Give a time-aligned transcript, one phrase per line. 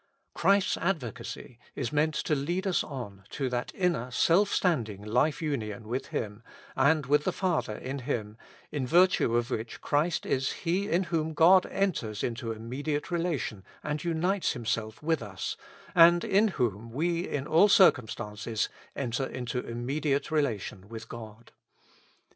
[0.33, 5.87] Christ's advocacy is meant to lead us on to that inner self standing life union
[5.87, 6.41] with Him,
[6.75, 8.35] and with the Father in Him,
[8.71, 14.03] in virtue of which Christ is He in whom God enters into immediate relation and
[14.03, 15.55] unites Himself with us,
[15.93, 21.51] and in whom we in all cir cumstances enter into immediate relation with God.